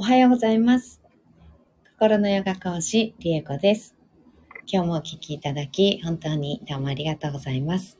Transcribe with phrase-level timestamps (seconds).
[0.00, 1.02] おはようございます。
[1.92, 3.94] 心のヨガ講師、リエコです。
[4.66, 7.98] 今日もお聞きいただき、本当にどうもありがとうございます。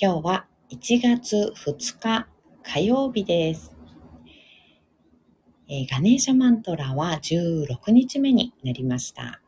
[0.00, 2.28] 今日は1月2日
[2.62, 3.74] 火曜日です。
[5.68, 9.42] えーガネーシャマントラは16日目になりました。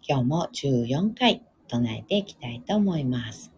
[0.00, 3.55] 今日も14回唱えていきたいと思います。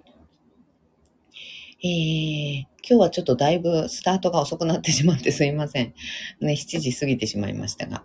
[1.83, 5.93] えー今日はちょっとだいぶスタートが遅くなってしまってすいません。
[6.41, 8.03] ね、7時過ぎてしまいましたが。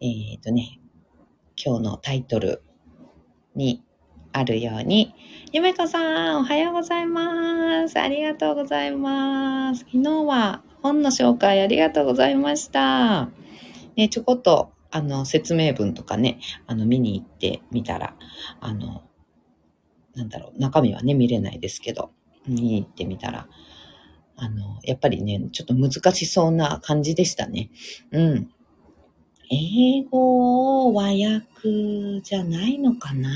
[0.00, 0.80] えっ、とね、
[1.56, 2.64] 今日のタイトル
[3.54, 3.84] に
[4.32, 5.14] あるように、
[5.52, 7.96] ゆめこさん、おはようございます。
[8.00, 9.84] ありがとうございます。
[9.84, 13.30] 昨日は本の紹介ありがとうございました。
[13.94, 18.16] ね、ちょこっと、あの、説明文とかね、あの、見に行ってみたら、
[18.60, 19.04] あの、
[20.16, 22.10] なんだろう、中身はね、見れないですけど、
[22.48, 23.46] に行ってみたら、
[24.36, 27.70] あの、やっぱりね、ちょっと難しそうな感じでしたね。
[28.12, 28.50] うん。
[29.50, 33.30] 英語和訳じゃないのかな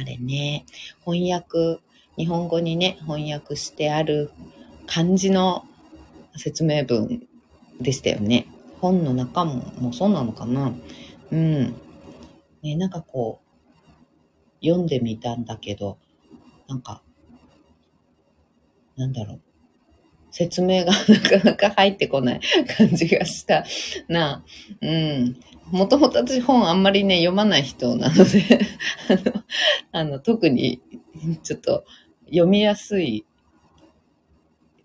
[0.00, 0.64] あれね。
[1.04, 1.80] 翻訳、
[2.16, 4.30] 日本語にね、翻訳してある
[4.86, 5.64] 漢字の
[6.36, 7.28] 説明文
[7.80, 8.46] でしたよね。
[8.80, 10.72] 本の中ももうそうなのかな
[11.30, 11.74] うん。
[12.62, 15.98] ね、なんかこう、読んでみたんだけど、
[16.66, 17.02] なんか、
[18.98, 19.40] なんだろう。
[20.30, 22.40] 説明がなかなか入ってこない
[22.76, 23.64] 感じがした
[24.08, 24.44] な。
[24.82, 25.36] うん。
[25.70, 28.60] もともと私本あんまりね、読まない人なので、
[29.08, 29.44] あの、
[29.92, 30.82] あの特に
[31.42, 31.84] ちょっと
[32.26, 33.24] 読みやすい、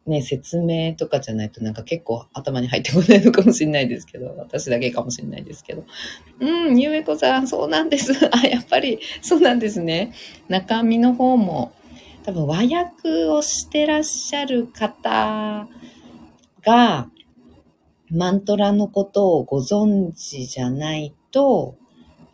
[0.05, 5.85] ね、説明とかじゃないとなんか結構頭に入ってこないのかもしれないですけど、私だけかもしれないですけど。
[6.39, 8.13] うん、ゆめこさん、そうなんです。
[8.31, 10.13] あ、やっぱりそうなんですね。
[10.47, 11.73] 中身の方も、
[12.23, 15.67] 多分和訳をしてらっしゃる方
[16.61, 17.09] が、
[18.09, 21.75] マントラのことをご存知じゃないと、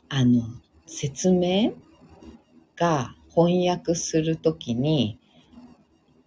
[0.10, 0.44] あの、
[0.86, 1.74] 説明
[2.76, 5.20] が翻訳するときに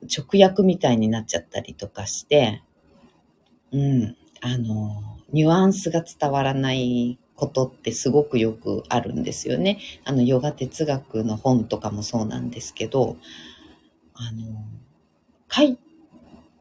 [0.03, 2.63] 直訳みたいになっちゃったりとかして、
[3.73, 9.79] うん、あの、ニュアンスが伝わらないことってすごくよくあるんですよね。
[10.05, 13.17] あの、ヨガ哲学の本とかもそうなんですけど、
[14.15, 14.65] あの、
[15.51, 15.79] 書い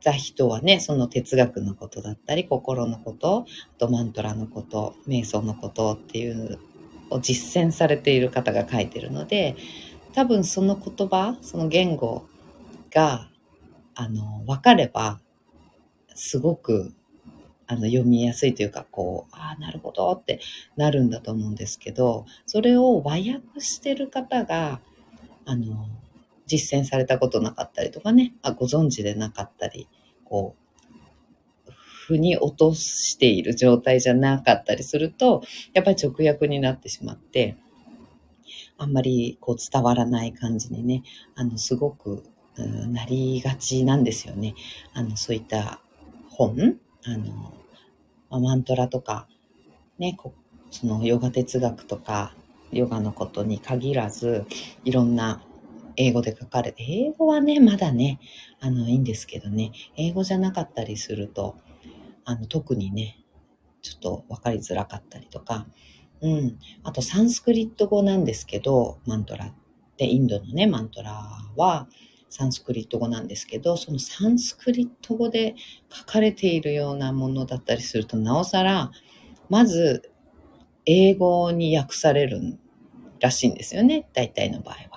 [0.03, 3.45] た人はね、その哲学のことだったり、心のこと、
[3.75, 6.59] あとマントラのこと、瞑想のことっていう
[7.11, 9.55] を実践されている方が書いてるので、
[10.13, 12.25] 多分その言葉、その言語
[12.89, 13.29] が、
[13.93, 15.19] あの、分かれば、
[16.15, 16.93] すごく、
[17.67, 20.39] あの、読みやすいというか、こう、ああ、なるほどって
[20.75, 24.81] なるんだと思うんですけど、それを和訳してる方が、
[25.45, 25.87] あの、
[26.51, 29.87] 実践されたことなかったりとかね、あご存知でなかったり、
[30.25, 31.71] こう、
[32.07, 37.55] 腑に落としている状態じゃなかったりすると、やっぱり直訳になってしまって、
[38.77, 41.03] あんまりこう伝わらない感じにね、
[41.35, 42.23] あの、すごく、
[42.57, 44.55] なりがちなんですよね。
[44.93, 45.81] あの、そういった
[46.29, 47.53] 本、あの、
[48.29, 49.27] まマントラとか、
[49.99, 50.17] ね、
[50.69, 52.35] そのヨガ哲学とか、
[52.71, 54.45] ヨガのことに限らず、
[54.83, 55.41] いろんな
[56.01, 58.19] 英語で書かれて、英語はね、まだね、
[58.59, 61.57] あの、いいんですけどね、英語じゃなかったりすると、
[62.25, 63.19] あの、特にね、
[63.81, 65.67] ちょっと分かりづらかったりとか、
[66.21, 66.59] うん。
[66.83, 69.53] あと、サンスクリット語なんですけど、マントラっ
[69.97, 71.87] て、インドのね、マントラは、
[72.29, 75.55] サンスクリット語なんですけど、そのサンスクリット語で
[75.91, 78.91] 書かれているようなものだったりすると、なおさら、
[79.49, 80.11] まず、
[80.85, 82.57] 英語に訳される
[83.19, 84.90] らしいんですよね、大体の場合は。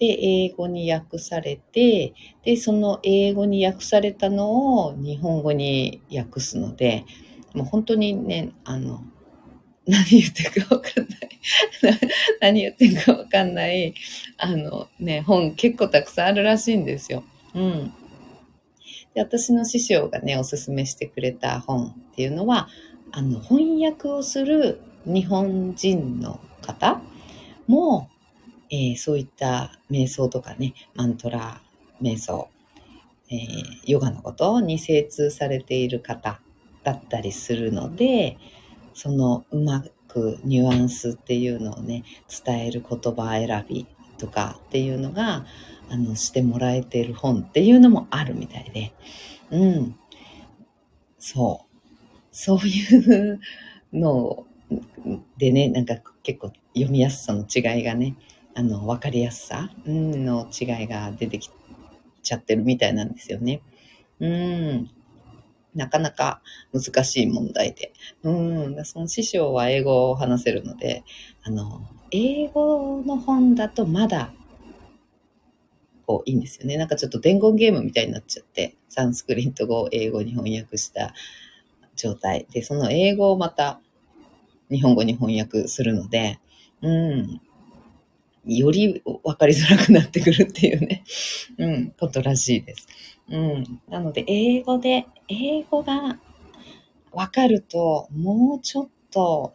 [0.00, 7.04] で、英語に訳されて、で、その英語に訳されたのを日本語に訳すので、
[7.54, 9.04] もう本当にね、あの、
[9.86, 11.18] 何言ってるかわかんない。
[12.40, 13.94] 何言ってるかわかんない、
[14.38, 17.22] あのね、本結構たくさんあるらしいんですよ。
[17.54, 17.92] うん。
[19.12, 22.68] で、私の師匠がね、おすすめしてくれた本っていうのは、
[23.12, 27.02] あの、翻訳をする日本人の方
[27.66, 28.08] も、
[28.70, 31.60] えーそういった瞑想とかね、マントラ
[32.02, 32.48] 瞑想、
[33.30, 33.38] えー
[33.86, 36.40] ヨガのことに精通されている方
[36.84, 38.38] だったりするので、
[38.94, 42.04] そのうまくニュアンスっていうのをね、
[42.44, 43.86] 伝える言葉選び
[44.18, 45.46] とかっていうのが、
[45.90, 48.92] あの、してもらえてる本っていうのもあるみたいで、
[49.50, 49.96] うん。
[51.18, 51.78] そう。
[52.32, 53.40] そういう
[53.92, 54.46] の
[55.38, 58.16] でね、なんか結構読みやすさの違いがね、
[58.54, 61.50] あの、わかりやすさうんの違いが出てき
[62.22, 63.62] ちゃってるみたいなんですよね。
[64.18, 64.90] うん。
[65.74, 66.42] なかなか
[66.72, 67.92] 難しい問題で。
[68.22, 68.30] う
[68.80, 71.04] ん、その師匠は英語を話せるので、
[71.42, 74.32] あの、英語の本だとまだ、
[76.06, 76.76] こう、いいんですよね。
[76.76, 81.14] なんかちょっと伝言ゲームみたいになっちゃって、サンスクリット語を英語に翻訳した
[81.94, 83.80] 状態で、その英語をまた
[84.70, 86.40] 日本語に翻訳するので、
[86.82, 87.40] うん、
[88.44, 91.04] より分かりづらくなってくるっていうね、
[91.58, 92.88] うん、ことらしいです。
[93.28, 93.80] うん。
[93.88, 96.18] なので、英語で、英語が
[97.12, 99.54] 分かると、もうちょっと、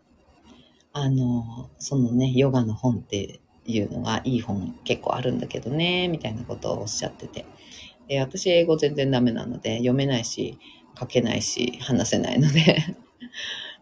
[0.93, 7.45] あの、そのね、ヨガの本っていうのがいい本結構あるんだけどね、みたいなことをおっしゃってて。
[8.07, 10.57] で、私英語全然ダメなので、読めないし、
[10.97, 12.95] 書けないし、話せないので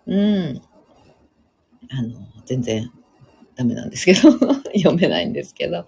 [0.07, 0.61] うん。
[1.91, 2.91] あの、全然
[3.55, 4.31] ダメなんですけど
[4.77, 5.85] 読めないんですけど、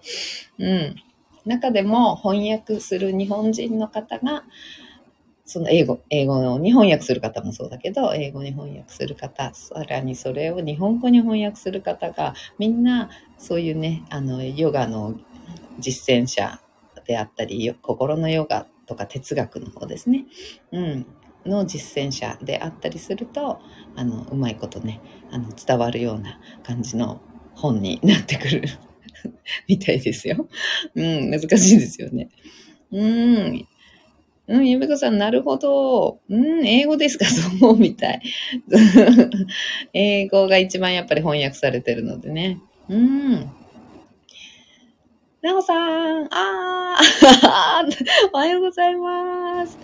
[0.58, 0.96] うん。
[1.44, 4.44] 中でも翻訳する日本人の方が、
[5.44, 15.14] その英語、英語の日本訳する方もそうだけど、英語に翻訳する方、さらにそれを日本語に翻訳する方が、みんなそういうね、あの、ヨガの
[15.78, 16.60] 実践者
[17.06, 20.26] であったり、心のヨガとか哲学の方ですね。
[20.72, 21.06] うん。
[21.44, 23.60] の実践者であったりすると、
[23.94, 25.00] あの、うまいことね、
[25.30, 27.20] あの、伝わるような感じの
[27.56, 28.62] 本になってくる
[29.68, 30.48] みたいですよ。
[30.94, 32.28] うん、難しいですよね。
[32.92, 33.66] うん。
[34.48, 36.20] うん、ゆめこさん、なるほど。
[36.30, 37.24] うん、英語ですか？
[37.26, 38.22] そうみたい。
[39.92, 42.60] 英語が一番やっぱり翻訳されてるのでね。
[42.88, 43.50] うん。
[45.42, 49.78] なおさん、あー おはようございます。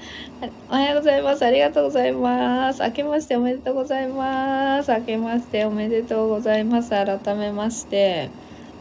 [0.69, 1.45] おはようございます。
[1.45, 2.83] ありがとうございます。
[2.83, 4.91] 明けましておめでとうございます。
[4.91, 6.91] 明けましておめでとうございます。
[6.91, 7.07] 改
[7.37, 8.29] めまして。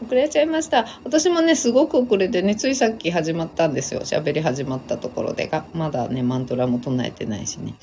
[0.04, 0.88] 遅れちゃいました。
[1.04, 4.02] 私もね、すごく遅れてね、ついさっき始まったんですよ。
[4.02, 7.76] 喋り始まったところでが、まだね、マントラも唱えてないしね。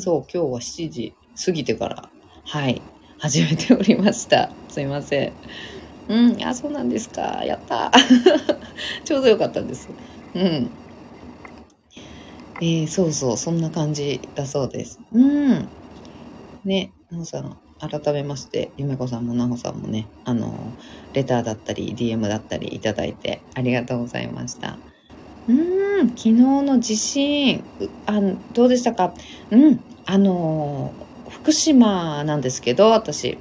[0.00, 2.08] そう、今日は7時過ぎてから、
[2.46, 2.82] はい、
[3.18, 4.50] 始めておりました。
[4.68, 5.32] すいません。
[6.08, 7.44] うん、あ、そうなんですか。
[7.44, 7.92] やった。
[9.04, 9.88] ちょうどよかったです。
[10.34, 10.70] うん。
[12.60, 15.00] えー、そうそう、そんな感じだそうです。
[15.12, 15.68] うん。
[16.64, 20.52] ね、なほさん、改めまして、ゆめこさんもなほさんもね、あの、
[21.14, 24.78] レターだったり、DM だったりいただいてありがとうございました。
[25.48, 27.64] うん、昨日の地震、
[28.06, 28.20] あ
[28.52, 29.14] どうでしたか？
[29.50, 30.92] うん、あの、
[31.30, 33.38] 福島なんですけど、私、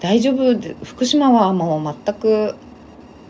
[0.00, 2.54] 大丈夫で、福島はもう全く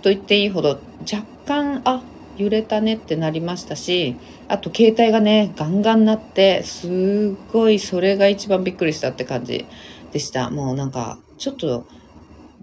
[0.03, 2.03] と言っていいほど、若干、あ、
[2.37, 4.17] 揺れたねってなりましたし、
[4.49, 9.67] あと携帯がね、ガンガン鳴って、すごいそれが一番びっくりしたって感じ
[10.13, 10.51] でした。
[10.51, 11.87] もうなんか、ちょっと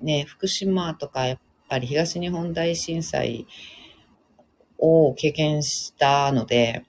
[0.01, 1.39] ね、福島とかやっ
[1.69, 3.47] ぱり東日本大震災
[4.77, 6.85] を経験したので、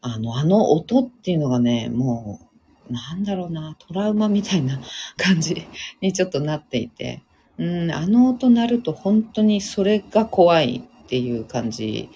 [0.00, 2.40] あの、あの音っていうのがね、も
[2.88, 4.80] う、なんだろうな、トラウマみたいな
[5.16, 5.66] 感じ
[6.00, 7.22] にちょっとなっていて、
[7.58, 12.10] うん、あの音鳴ると本当にそれが怖いっていう感じ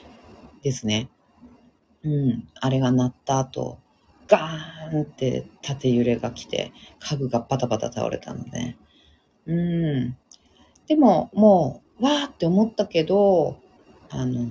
[0.63, 1.09] ですね。
[2.03, 3.79] うん、あれが鳴った後、
[4.27, 8.77] ガーンって縦揺れが来て、家具がバタバタ倒れたので、
[9.47, 10.17] うん。
[10.87, 13.59] でも、もう、わーって思ったけど、
[14.09, 14.49] あの、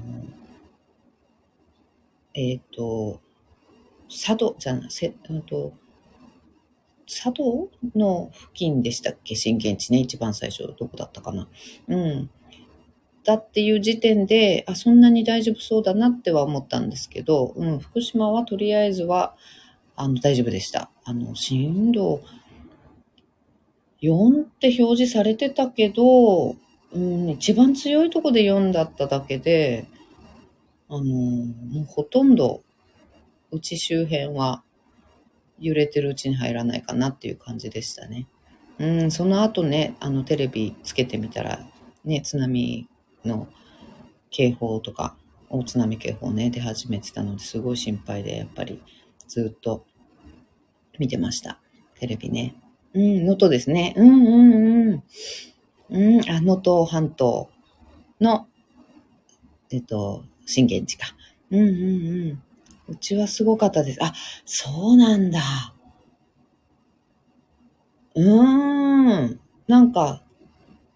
[2.33, 3.19] えっ、ー、と、
[4.09, 5.73] 佐渡じゃない、せ、うんと、
[7.07, 9.35] 佐渡の付近でしたっけ？
[9.35, 11.47] 震源地ね、一番最初、どこだったかな？
[11.87, 12.29] うん。
[13.29, 19.35] だっていう時点で、あ、そんなに大丈夫そうだなっては思ったんですけど、うん、福島はとりあえずは、
[19.95, 20.89] あの、大丈夫でした。
[21.03, 22.23] あの、震度
[24.01, 26.55] 4って表示されてたけど、
[26.91, 29.85] うん、一番強いとこで4だっただけで、
[30.89, 32.63] あの、もうほとんど、
[33.51, 34.63] うち周辺は
[35.59, 38.25] 揺れてるうちに入らないかなっていう感じでしたね。
[38.79, 41.59] うん、その後ね、あのテレビつけてみたら、
[42.05, 42.87] ね、津波
[43.25, 43.47] の
[44.29, 45.15] 警報とか、
[45.49, 48.81] 大津波警報ね、出始めてたのですごい心配で、やっぱり
[49.27, 49.85] ずっと
[50.99, 51.59] 見てました。
[51.95, 52.55] テレビね。
[52.93, 53.93] うん、能登ですね。
[53.97, 54.53] うんうん
[54.89, 55.03] うん。
[55.91, 57.49] うん、あ、能登半島
[58.21, 58.47] の、
[59.71, 61.07] えっと、震源地か。
[61.51, 62.43] うんうんうん。
[62.89, 64.03] うちはすごかったです。
[64.03, 64.13] あ、
[64.45, 65.41] そうなんだ。
[68.15, 69.39] うーん。
[69.67, 70.23] なんか、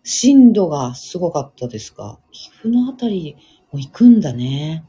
[0.03, 2.19] 震度がすごかったですか？
[2.31, 3.35] 岐阜のあたり
[3.71, 4.83] も行くんだね。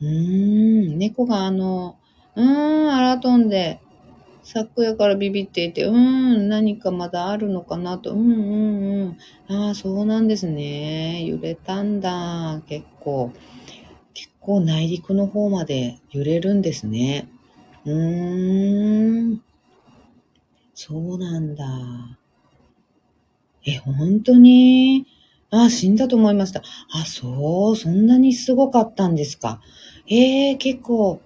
[0.00, 0.98] うーん。
[0.98, 1.96] 猫があの、
[2.36, 2.44] うー
[2.86, 3.80] ん、アラトンで、
[4.42, 9.18] 昨夜からビビっていて、うーん、何かまだあるのかなと、うんうん
[9.48, 9.56] うん。
[9.66, 11.24] ああ、そうなんですね。
[11.24, 12.62] 揺れたんだ。
[12.68, 13.32] 結構。
[14.14, 17.28] 結構内陸の方まで揺れるんですね。
[17.84, 19.42] うーん。
[20.74, 21.64] そうなんだ。
[23.70, 25.06] え、本当に？
[25.50, 26.62] あ、死んだと思いました。
[26.92, 29.60] あ、そう、そんなにすごかったんですか。
[30.06, 31.20] ええー、結構、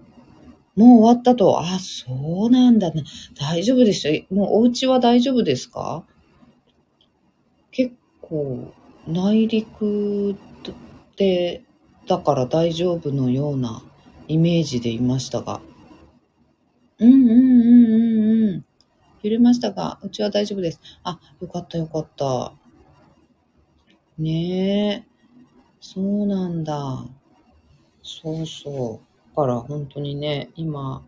[0.77, 1.61] もう終わったと。
[1.61, 3.05] あ、そうなんだね。
[3.39, 4.35] 大丈夫でした？
[4.35, 6.05] もうお家は大丈夫ですか？
[7.71, 8.73] 結構、
[9.07, 10.37] 内陸
[11.17, 11.63] で、
[12.07, 13.83] だから大丈夫のような
[14.29, 15.61] イメージでいましたが。
[16.99, 17.37] うんうんうん
[17.95, 18.12] うん。
[19.23, 20.81] 揺れましたが、うちは大丈夫です。
[21.05, 22.52] あ、よかったよかった。
[24.19, 25.12] ねえ。
[25.81, 27.05] そうなんだ。
[28.02, 29.37] そうそう。
[29.37, 31.05] だから本当にね、今、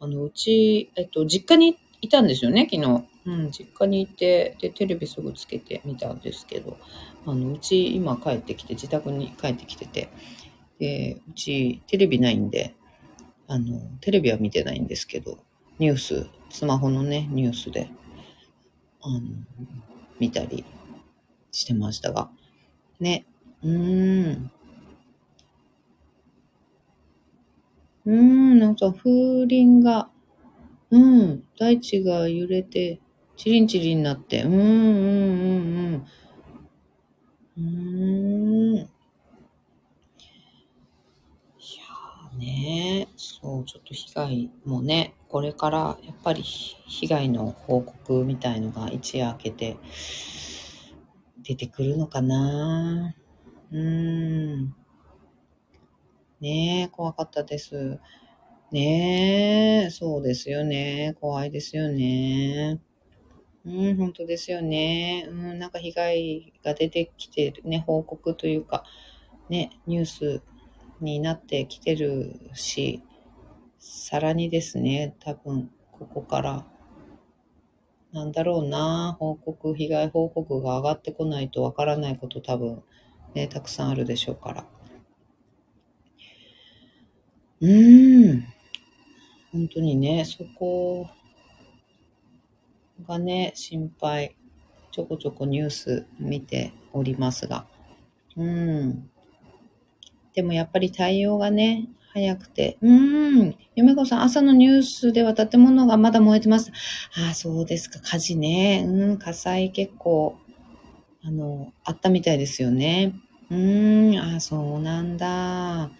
[0.00, 3.04] あの、うち、えっと、実家にいたんですよね、昨日。
[3.26, 6.78] うん、実家にいて、で、テレビすぐつけてみたんですけど、
[7.26, 10.08] あの、うち今帰ってきて、自宅に帰ってきてて、
[10.78, 12.74] で、うちテレビないんで、
[13.48, 15.38] あの、テレビは見てないんですけど、
[15.78, 17.90] ニュース、スマホのね、ニュースで、
[19.00, 19.20] あの、
[20.18, 20.64] 見たり
[21.52, 22.30] してましたが、
[23.00, 23.26] ね、
[23.62, 24.50] うーん。
[28.06, 30.08] うーん、なんか風鈴が、
[30.90, 33.00] うん、大地が揺れて、
[33.36, 34.64] チリンチリンになって、うん、うん、う
[36.00, 36.06] ん、
[37.56, 37.64] うん。
[38.76, 38.88] うーん。
[41.60, 49.76] いやーねそう、ちょっと被害もね、これからやっぱり被害の報告みたいのが一夜明けて
[51.42, 53.14] 出てくるのかな
[53.70, 54.74] うーん。
[56.40, 57.98] ねえ、怖かったです。
[58.70, 61.16] ねえ、そうですよね。
[61.20, 62.80] 怖いですよね。
[63.64, 65.26] うん、本当ですよね。
[65.28, 68.84] うん、なんか被害が出てきてるね、報告というか、
[69.48, 70.42] ね、ニュース
[71.00, 73.02] になってきてるし、
[73.78, 76.66] さらにですね、多分、ここから、
[78.12, 82.82] なんだろうな、報告、被害報告が上がってこないとわからないこと多分、
[83.34, 84.66] ね、たくさんあるでしょうから。
[87.60, 88.44] うーん。
[89.52, 91.08] 本当にね、そこ
[93.06, 94.36] がね、心配。
[94.90, 97.66] ちょこちょこニュース見ておりますが。
[98.36, 99.10] うん。
[100.34, 101.88] でもやっぱり対応がね、
[102.18, 102.78] 早くて。
[102.82, 103.56] うーん。
[103.76, 106.72] ゆめこさん、朝のニュースでは建物がまだ燃えてます。
[107.16, 108.00] ああ、そうですか。
[108.00, 108.84] 火事ね。
[108.86, 110.36] うん、火災結構、
[111.22, 113.14] あの、あったみたいですよね。
[113.50, 115.90] うーん、ああ、そうなんだ。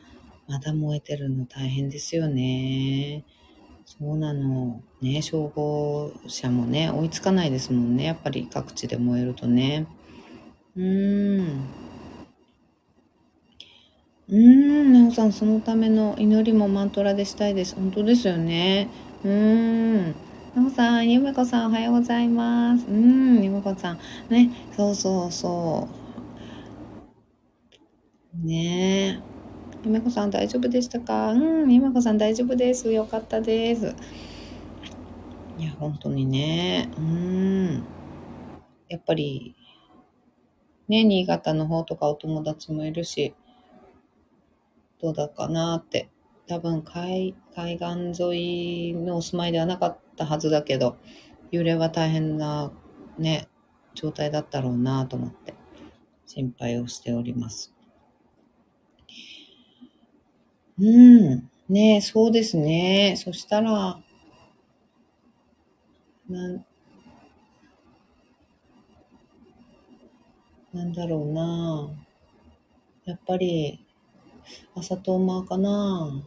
[0.49, 3.25] まだ燃えてるの大変ですよね。
[3.85, 4.83] そうなの。
[5.01, 8.05] ね、消防車もね、追いつかないですもんね。
[8.05, 9.87] やっぱり各地で燃えるとね。
[10.77, 11.88] うーん。
[14.29, 17.75] うーん、なおさん、そのための祈りもマントラでしたいです。
[17.77, 18.89] 本当ですよね。
[19.25, 19.31] うー
[20.11, 20.15] ん。
[20.55, 22.87] なおさん、ゆめこさん、おはようございます。
[22.87, 23.99] うん、ゆめこさん。
[24.29, 25.89] ね、そうそうそ
[28.45, 28.47] う。
[28.47, 29.23] ねえ。
[29.85, 31.33] ゆめこさん大丈夫でしたか？
[31.33, 32.93] うん、ゆめこさん大丈夫です。
[32.93, 33.95] よかったです。
[35.57, 36.91] いや、本当にね。
[36.99, 37.85] うん。
[38.89, 39.55] やっぱり、
[40.89, 43.35] ね、新潟の方とかお友達もいるし、
[45.01, 46.09] どうだかなって。
[46.47, 50.97] 多分海、海岸沿いのお住まいではなかったはずだけど、
[51.51, 52.73] 揺れは大変な
[53.19, 53.49] ね、
[53.95, 55.55] 状態だったろうなと思って、
[56.27, 57.75] 心配をしております。
[60.79, 61.51] うん。
[61.69, 63.15] ね、そうですね。
[63.17, 64.01] そしたら、
[66.29, 66.65] なん、
[70.73, 71.91] なんだろうな。
[73.05, 73.88] やっぱり、
[74.75, 76.23] 朝とまかな。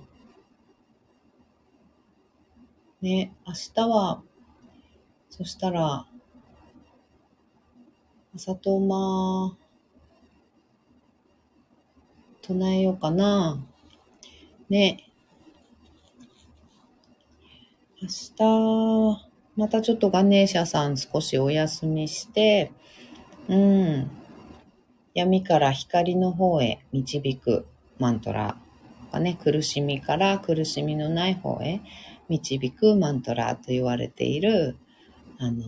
[3.02, 4.22] ね、明日は、
[5.30, 6.06] そしたら、
[8.36, 9.58] 朝とま、
[12.42, 13.64] 唱えようかな。
[14.70, 15.12] ね。
[18.02, 22.72] 明日、またちょっとガネーシャさん少しお休みして、
[23.48, 24.12] うん。
[25.14, 27.66] 闇から光の方へ導く
[28.02, 28.58] マントラ
[29.12, 31.82] がね、苦しみから苦しみのない方へ
[32.30, 34.76] 導くマントラと言われている、
[35.38, 35.64] あの、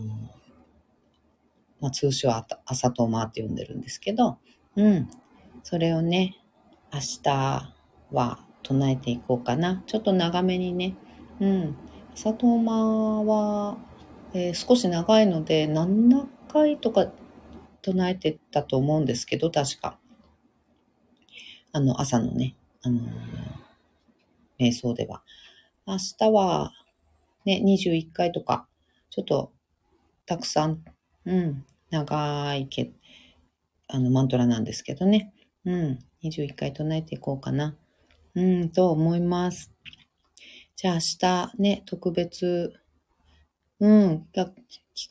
[1.80, 2.32] まあ、通称
[2.66, 4.40] 朝とまって呼んでるんですけど、
[4.76, 5.08] うん。
[5.62, 6.38] それをね、
[6.92, 7.74] 明日
[8.12, 9.84] は唱えていこうかな。
[9.86, 10.96] ちょっと長めにね。
[11.40, 11.76] うん。
[12.16, 13.78] 里馬は、
[14.34, 17.12] えー、少し長いので、7回とか
[17.84, 20.00] 唱えてたと思うんですけど、確か。
[21.76, 23.04] あの、朝のね、あのー、
[24.60, 25.24] 瞑想では。
[25.88, 26.72] 明日は、
[27.46, 28.68] ね、21回とか、
[29.10, 29.52] ちょっと、
[30.28, 30.84] たくさん、
[31.26, 32.92] うん、長いけ、
[33.88, 35.34] あの、マントラなんですけどね。
[35.66, 37.76] うん、21回唱えていこうかな。
[38.36, 39.72] うん、と思います。
[40.76, 41.00] じゃあ明
[41.52, 42.74] 日ね、特別、
[43.80, 44.54] うん、企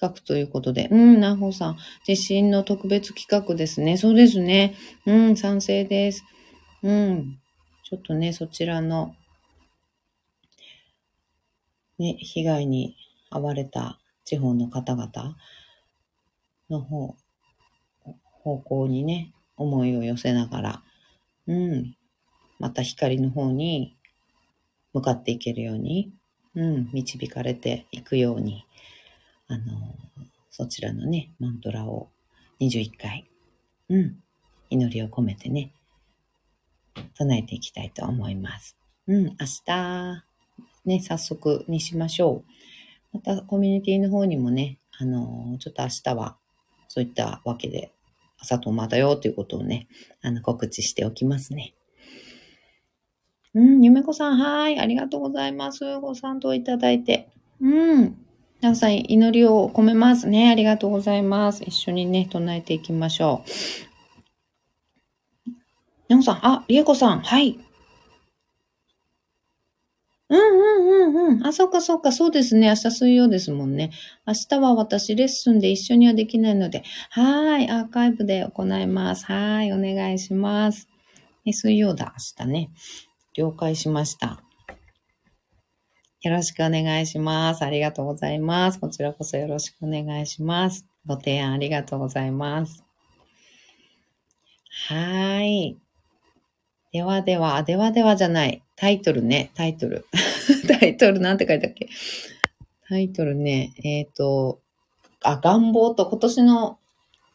[0.00, 0.87] 画ということで。
[0.92, 3.97] うん、なほさん、地震の特別企画ですね。
[3.97, 4.76] そうですね。
[5.07, 6.23] うん、賛成です。
[6.82, 7.38] うん、
[7.84, 9.14] ちょっとね、そちらの、
[11.98, 12.96] ね、被害に
[13.30, 15.36] 遭われた地方の方々
[16.70, 17.14] の方、
[18.42, 20.82] 方向にね、思いを寄せながら、
[21.46, 21.96] うん、
[22.58, 23.96] また光の方に
[24.92, 26.12] 向かっていけるように、
[26.54, 28.66] うん、導かれていくように、
[29.46, 29.94] あの、
[30.50, 32.10] そちらのね、マントラを
[32.60, 33.28] 21回、
[33.88, 34.16] うん、
[34.70, 35.72] 祈りを込めてね、
[37.14, 38.76] 唱えていきたいと思います。
[39.07, 39.35] うん、明
[39.66, 40.25] 日、
[40.85, 42.45] ね、早速にしましょ
[43.12, 43.19] う。
[43.19, 46.37] また、コミュニティの方にもね、あの、ちょっと明日は、
[46.88, 47.92] そういったわけで、
[48.38, 49.88] 朝とまだよということをね、
[50.23, 51.75] あの、告知しておきますね。
[53.54, 55.99] うん、ゆめこさん、はい、ありがとうございます。
[56.00, 57.28] ご賛同いただいて。
[57.61, 58.16] うん。
[58.62, 60.50] 皆さん、祈りを込めますね。
[60.50, 61.62] ありがとうございます。
[61.64, 63.91] 一緒にね、唱えていきましょう。
[66.21, 67.61] さん、あ、りえこさん、はい。
[70.28, 71.47] うんうんうんうん。
[71.47, 72.66] あ、そっかそっか、そうですね。
[72.69, 73.90] 明日水曜ですもんね。
[74.26, 79.26] 明日は私レッスンで一緒にはできないので、はい、アーカイブで行います。
[79.26, 80.88] はい、お願いします。
[81.45, 82.71] 水曜だ、明日ね。
[83.35, 84.42] 了解しました。
[86.23, 87.62] よろしくお願いします。
[87.62, 88.81] ありがとうございます。
[88.81, 90.87] こちらこそよろしくお願いします。
[91.04, 92.85] ご提案ありがとうございます。
[94.88, 95.81] はい。
[96.92, 98.62] ではでは、ではではじゃない。
[98.76, 100.04] タイトルね、タイトル。
[100.78, 101.88] タイトルなんて書いたっけ？
[102.87, 104.61] タイトルね、えっ、ー、と、
[105.22, 106.78] あ、願望と、今年の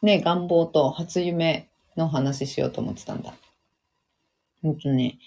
[0.00, 3.34] ね、願望と初夢の話しようと思ってたんだ。
[4.62, 5.18] ほんとね、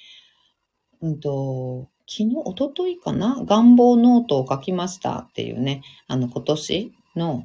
[1.01, 3.43] うんと、昨日、おとといかな？
[3.43, 7.43] 願望ノートを書きましたっていうね、あの、今年の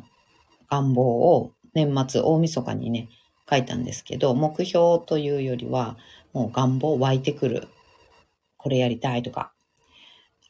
[0.71, 3.09] 願望を年末、大晦日にね、
[3.51, 5.97] 書いたんですけど、目標というよりは、
[6.37, 7.67] もう願望湧いてくる。
[8.59, 9.55] これやりたいとか、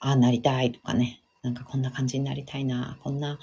[0.00, 3.38] ああなりたいとかね、なんかこんな感じになりたいな、こんな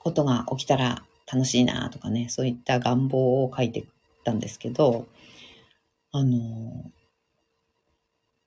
[0.00, 3.84] ことが起きたら楽しいなとかね、そういった願望を書いて
[4.24, 5.06] たんですけど、
[6.10, 6.90] あの、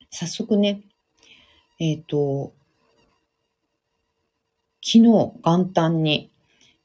[0.10, 0.82] 早速ね、
[1.80, 2.52] えっ、ー、と、
[4.84, 5.04] 昨日
[5.42, 6.34] 元旦に、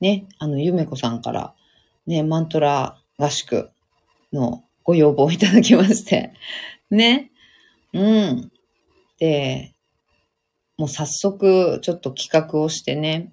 [0.01, 1.55] ね、あの、ゆめこさんから、
[2.07, 3.68] ね、マントラ合宿
[4.33, 6.33] のご要望いただきまして、
[6.90, 7.31] ね、
[7.92, 8.53] うん。
[9.18, 9.75] で、
[10.79, 13.33] もう早速、ちょっと企画をしてね、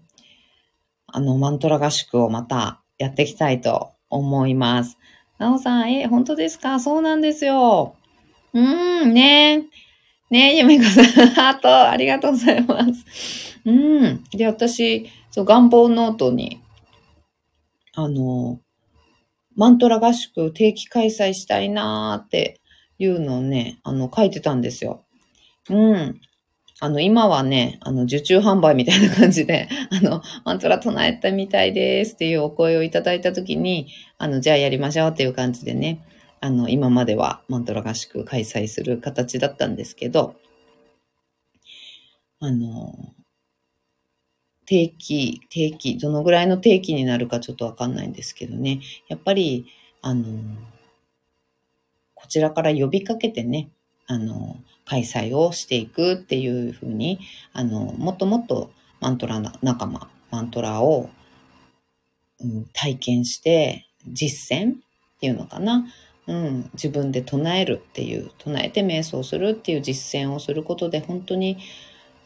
[1.07, 4.97] あの、マントラ合宿をまたやっていきたいと思います。
[5.39, 6.79] なおさん、え、本当ですか？
[6.79, 7.95] そうなんですよ。
[8.53, 8.59] う
[9.05, 9.65] ん、ね。
[10.29, 13.57] ねえ、ゆめこさん、ハート、ありがとうございます。
[13.65, 14.23] うん。
[14.31, 16.61] で、私、そう、願望ノートに、
[17.93, 18.59] あの、
[19.59, 22.61] マントラ合宿定期開催したいなーって
[22.97, 25.03] いうのをね、あの、書いてたんですよ。
[25.69, 26.21] うん。
[26.79, 36.05] あの、今はね、あの、受注販売みたいな感じで、 あの、マントラ唱えたみたいですっていうお声をいただいたときに、あの、じゃあやりましょうっていう感じでね、
[36.39, 40.35] あの、今まではマントラ合宿開催する形だったんですけど、
[42.39, 43.13] あの、
[44.69, 49.65] 定期、定期、どのぐらいの定期になるかちょっとわかんないんですけどね、やっぱり、
[50.03, 50.27] あの、
[52.13, 53.71] こちらから呼びかけてね、
[54.05, 57.19] あの、開催をしていくっていうふうに、
[57.51, 61.09] あの、もっともっとマントラ仲間、マントラを、
[62.39, 64.75] うん、体験して実践っ
[65.19, 65.87] ていうのかな。
[66.27, 71.57] うん、自分で唱えるっていう、唱えて瞑想するっていう実践をすることで、本当に、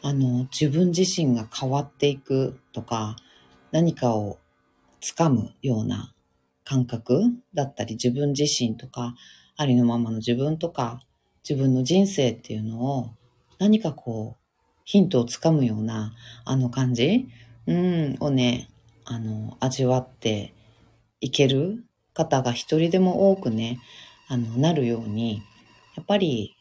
[0.06, 3.16] あの、自分自身が変わっていくとか、
[3.72, 4.38] 何かを
[5.00, 6.12] つかむような
[6.62, 7.22] 感覚
[7.54, 9.14] だったり、自分自身とか、
[9.56, 11.00] ありのままの自分とか、
[11.48, 13.14] 自分の人生っていうのを、
[13.58, 14.42] 何かこう、
[14.84, 16.12] ヒントをつかむような、
[16.44, 17.26] あの感じ、
[17.66, 18.68] うん、をね、
[19.06, 20.52] あの、味わって
[21.20, 23.80] いける方が一人でも多くね、
[24.28, 25.40] あの、なるように、
[25.96, 26.54] やっぱり、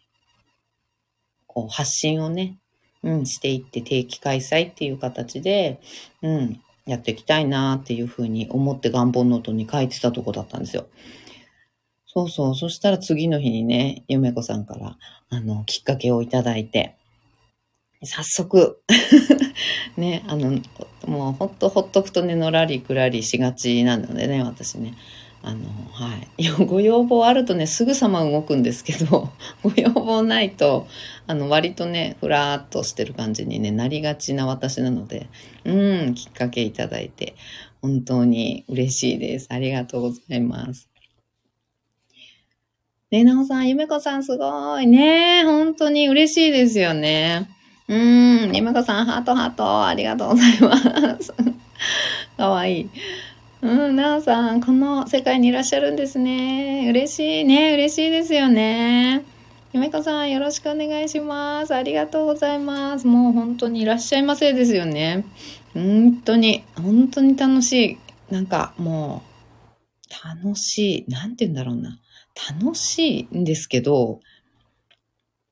[1.46, 2.58] こう、発信をね、
[3.04, 5.80] うん、していって定期開催っていう形で、
[6.22, 10.88] うん、やっていきたいなっていうふうに思って願望ノートに書いてたとこだったんですよ。
[12.06, 12.56] そうそう。
[12.56, 14.98] そしたら次の日にね、ゆめこさんから、
[15.30, 16.96] あの、きっかけをいただいて、
[18.04, 18.82] 早速
[19.98, 20.60] ね、あの、
[21.08, 24.94] もうほんとほっとくとね、のらりくらりしがちなのでね、私ね。
[25.46, 25.60] あの、
[25.92, 26.50] はい。
[26.66, 29.30] ご要望あるとね、すぐさま動くんですけど、
[29.62, 30.88] ご要望ないと、
[31.28, 35.28] あの、割とね、ふらーっとしてる感じにね、なりがちな私なので、
[35.66, 37.36] うん、きっかけいただいて、
[37.82, 39.48] 本当に嬉しいです。
[39.50, 40.90] ありがとうございます。
[43.12, 44.88] ね、なおさん、ゆめこさんすごい。
[44.88, 47.50] ね本当に嬉しいですよね。
[47.90, 51.34] うん、ゆめこさん、ハートハート、ありがとうございます。
[52.38, 52.90] かわいい。
[53.64, 56.86] うん、なおさん、この世界にいらっしゃるんですね。
[56.90, 59.24] 嬉しいね、嬉しいですよね。
[59.72, 61.74] ゆめこさん、よろしくお願いします。
[61.74, 63.08] ありがとうございます。
[63.08, 65.24] もう本当にいらっしゃいませですよね。
[65.74, 67.98] 本当に、本当に楽し
[68.30, 68.34] い。
[68.34, 69.24] なんかも
[70.10, 71.10] う、楽しい。
[71.10, 72.02] なんて言うんだろうな。
[72.60, 74.20] 楽しいんですけど、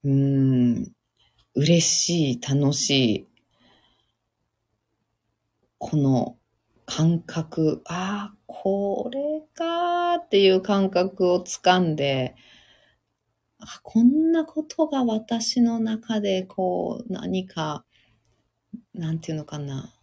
[0.04, 0.92] うーん、
[1.56, 3.28] 嬉しい、楽しい、
[5.78, 6.36] この
[6.94, 12.36] 感覚、ああ、これかっていう感覚をつかんで、
[13.60, 17.86] あこんなことが私の中でこう何か、
[18.94, 19.94] なんていうのかな、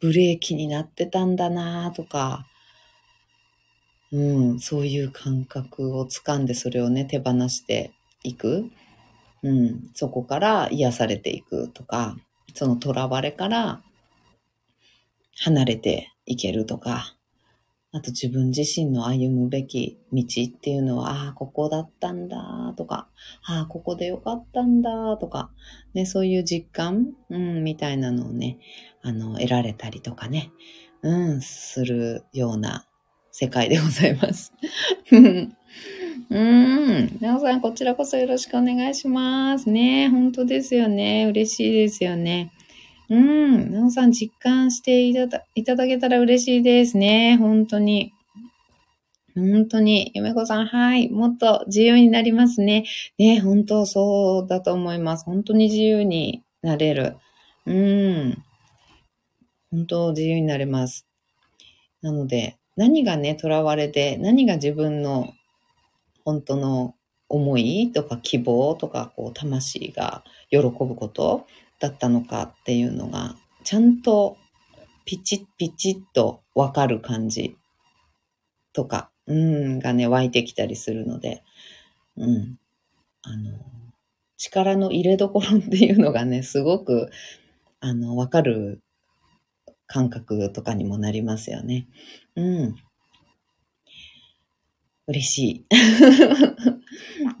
[0.00, 2.48] ブレーキになってたんだなとか、
[4.10, 7.92] うん、そういう感覚をつかんでそれをね、手放して
[8.24, 8.68] いく。
[9.44, 12.16] うん、そこから癒されていくとか、
[12.54, 13.82] その囚われから
[15.40, 17.14] 離れていけるとか、
[17.90, 23.08] あと自分自身の歩むべき道っていうのは、ああ、ここだったんだとか、
[23.44, 25.50] ああ、ここでよかったんだとか、
[25.94, 28.58] ね、そういう実感、うん、みたいなのをね、
[29.02, 30.52] あの、得られたりとかね、
[31.02, 32.86] うん、するような
[33.30, 34.52] 世界でございます。
[35.10, 35.18] う
[36.38, 37.18] ん。
[37.20, 39.70] なおさん、こちらこそよろしくお願いします。
[39.70, 41.26] ね本当ですよね。
[41.26, 42.52] 嬉しいですよね。
[43.10, 43.72] うん。
[43.72, 47.36] なおさん、実感していただいただけたら嬉しいですね。
[47.38, 48.12] 本当に。
[49.34, 50.10] 本当に。
[50.14, 51.08] ゆめこさん、はい。
[51.08, 52.84] もっと自由になりますね。
[53.18, 55.24] ね本当そうだと思います。
[55.24, 57.16] 本当に自由になれる。
[57.66, 58.42] うん。
[59.70, 61.06] 本当自由になれます。
[62.02, 65.32] なので、何がね、囚われて、何が自分の
[66.24, 66.94] 本当の
[67.28, 71.46] 思いとか希望とか、こう、魂が喜ぶこと
[71.80, 74.36] だったのかっていうのが、ちゃんと
[75.04, 77.56] ピチッピチッとわかる感じ
[78.72, 81.42] とか、うん、がね、湧いてきたりするので、
[82.16, 82.58] うん。
[83.22, 83.58] あの、
[84.36, 87.10] 力の入れどころっていうのがね、すごく、
[87.80, 88.82] あの、わかる
[89.86, 91.88] 感覚とかにもなりますよね。
[92.36, 92.76] うん。
[95.06, 95.66] 嬉しい。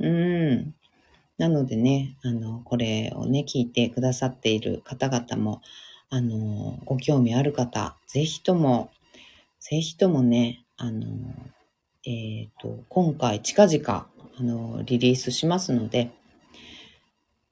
[0.00, 0.74] うん。
[1.38, 5.62] なのでね、あの、これをね、聞いてくださっている方々も、
[6.10, 8.90] あの、ご興味ある方、ぜひとも、
[9.60, 11.06] ぜひともね、あの、
[12.04, 14.06] えっ、ー、と、今回近々、
[14.40, 16.10] あの、リリースしますので、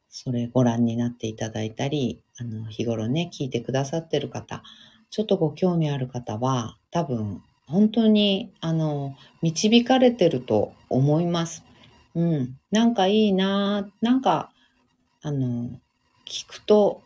[0.09, 4.63] それご覧になっていただいたり、あの、日頃ね、聞いてくださってる方、
[5.11, 11.66] ちょっとご興味ある方は、多分、本当に、あの、導かれてると思います。
[12.17, 12.59] うん。
[12.73, 14.51] なんかいいななんか、
[15.23, 15.71] あの、
[16.27, 17.03] 聞くと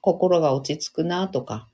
[0.00, 1.68] 心が落ち着くなとか、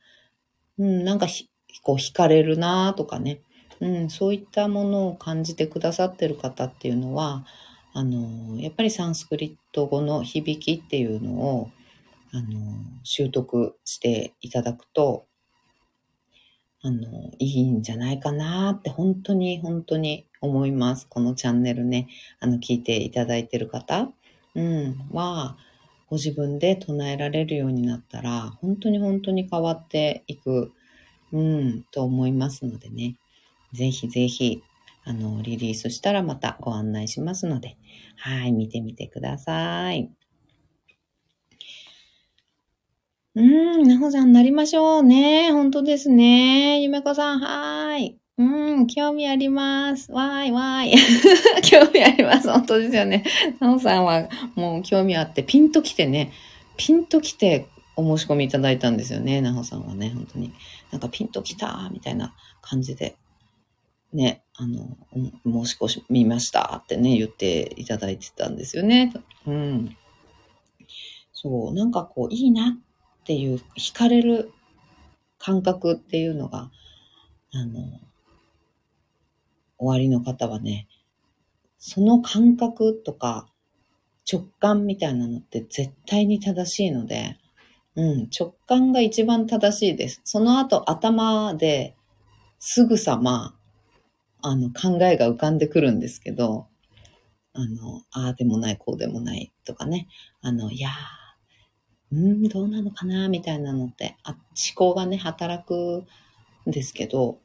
[0.79, 1.49] うん、なんかひ
[1.83, 3.41] こう惹かれるなとかね、
[3.81, 7.47] うん、そういったものを感じてくださってる方っていうのは、
[7.95, 11.71] あの、やっぱりサンスクリット語の響きっていうのを、
[12.33, 15.27] あの、習得していただくと、
[16.83, 21.07] あの、いいんじゃないかなって本当に本当に思います。
[21.09, 22.09] このチャンネルね、
[22.41, 24.11] あの、聞いていただいてる方、
[24.55, 25.57] うん、は、
[26.09, 30.73] ご自分で唱えられるようになったら、本当に本当に変わっていく、
[31.33, 33.17] うん、と思いますのでね、
[33.73, 34.63] ぜひぜひ、
[35.05, 37.77] あの、リリースしたらまたご案内しますので、
[38.17, 40.11] はい、見てみてください。
[43.37, 45.51] うん、なほさんなりましょうね。
[45.51, 46.81] 本当ですね。
[46.83, 48.24] ゆめこさん、はーい。
[48.37, 48.43] う
[48.81, 50.11] ん、興味あります。
[50.11, 50.95] わーい、わーい。
[51.63, 52.51] 興味あります。
[52.51, 53.25] 本当ですよね。
[53.61, 56.33] なほさんはもう興味あって、ピンと来てね、
[56.77, 59.41] ピンと来てお申し込みいただいたんですよね。
[59.41, 60.53] なほさんはね、本当に。
[60.91, 63.17] なんかピンと来たみたいな感じで、
[64.13, 64.97] ね、あの、
[65.45, 69.13] 申し込みましたってね、言っていただいてたんですよね。
[69.47, 69.97] うん。
[71.33, 72.77] そう、なんかこう、いいな
[73.21, 74.51] っていう惹かれる
[75.39, 76.71] 感覚っていうのが、
[77.53, 78.01] あの、
[79.85, 80.89] 終わりの方はね、
[81.79, 83.47] その感覚とか、
[84.31, 87.39] 直感みたいなのって絶対に正しいので、
[87.95, 90.21] うん、直感が一番正しいです。
[90.25, 91.95] その後頭で
[92.59, 93.55] すぐさま、
[94.41, 96.67] あの、考えが浮かんでくるんですけど、
[97.53, 100.09] あの、ああでもない、こうでもないとかね、
[100.41, 104.39] あの、いやー、うん、どうなのかな、みたいなのって、あ思
[104.75, 106.05] 考がね、働く
[106.67, 107.41] んですけど、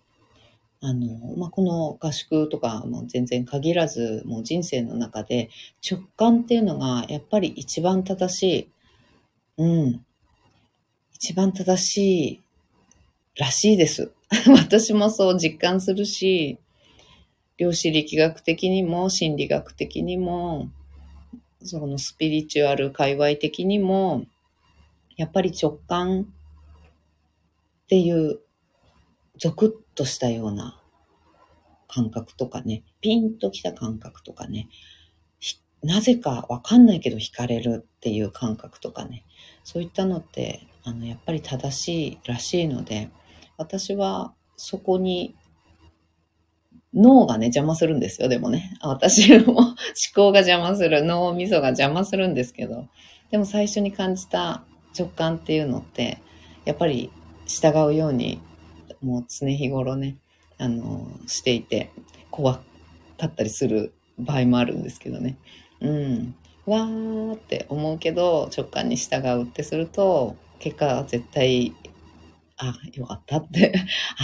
[0.82, 5.50] あの、まあ、この合宿とかも全然限らず、もう人生の中で
[5.90, 8.70] 直感っていうのがやっぱり一番正しい。
[9.58, 10.06] うん。
[11.14, 11.98] 一番正し
[12.30, 12.44] い
[13.36, 14.12] らしいです。
[14.48, 16.58] 私もそう実感するし、
[17.58, 20.70] 量子力学的にも心理学的にも、
[21.62, 24.26] そのスピリチュアル界隈的にも、
[25.18, 28.40] やっぱり直感っていう
[29.40, 30.82] ゾクッとしたような
[31.88, 34.68] 感覚とかね、ピンときた感覚とかね、
[35.82, 39.26] なぜかわかんないけど惹かれるっていう感覚とかね、
[39.64, 43.10] そういったのって、あの、やっぱり正しいらしいので、
[43.58, 45.36] 私はそこに
[46.94, 48.78] 脳がね、邪魔するんですよ、でもね。
[48.82, 49.76] 私も 思
[50.14, 52.88] 考が邪魔する、脳みそが邪魔するんですけど、
[53.32, 54.66] でも最初に感じた
[54.98, 56.20] 直感っていうのって、
[56.66, 57.10] やっぱり
[57.46, 58.42] 従うように
[59.02, 60.18] もう常日頃ね、
[60.58, 61.92] あの、していて、
[62.32, 62.56] 怖
[63.18, 65.38] かったりする場合もあるんですけどね。
[65.82, 66.36] うん。
[66.66, 71.74] わーって思うけど、直感に従うってすると、結果は絶対、
[72.58, 73.74] あ、よかったって、
[74.18, 74.24] あ、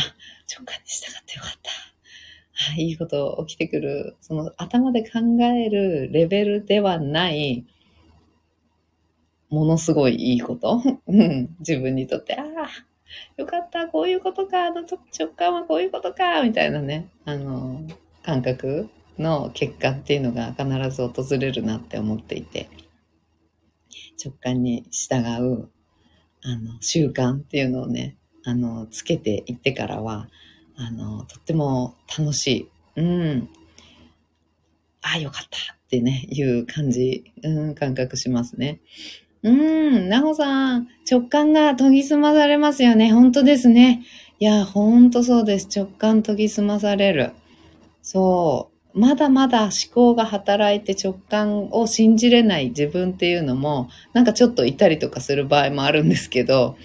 [0.54, 1.72] 直感に従ってよかった。
[2.74, 4.16] あ、いいこと起きてくる。
[4.22, 7.66] その頭で考えるレベルではない、
[9.50, 10.82] ものすごいいいこと。
[11.08, 11.56] うん。
[11.60, 12.70] 自分にとって、ああ、
[13.38, 15.00] よかった、こういうことか、あの直
[15.36, 17.82] 感はこういうことか、みたいなね、あの、
[18.24, 22.70] 感覚の結果っていうのが必ず訪れるなって思っていて、
[24.24, 25.70] 直感に従う、
[26.44, 30.30] あの、習慣っていうのをね、あの、つけていってからは、
[30.76, 33.02] あの、とっても楽しい。
[33.02, 33.50] うん。
[35.02, 38.82] ああ、よかったってね、いう感じ、うん、感覚しますね。
[39.46, 43.14] うん、なほさん、直感が研ぎ澄まされますよね。
[43.14, 44.04] 本当ですね。
[44.40, 45.68] いや、ほんとそうです。
[45.74, 47.32] 直感研ぎ澄まされる。
[48.02, 49.00] そう。
[49.00, 56.76] まだまだ思考が働いて直感を信じれない自分っていうのも、なんかちょっといたりとかする場合もあるんですけど、